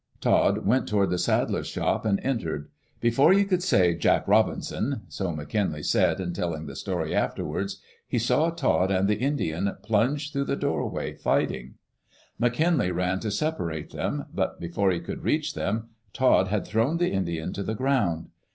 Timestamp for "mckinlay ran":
12.41-13.19